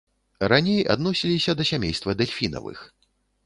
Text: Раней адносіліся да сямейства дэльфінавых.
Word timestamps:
Раней 0.53 0.79
адносіліся 0.93 1.57
да 1.61 1.69
сямейства 1.73 2.19
дэльфінавых. 2.25 2.79